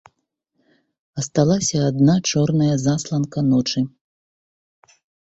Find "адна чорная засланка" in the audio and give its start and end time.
1.89-3.39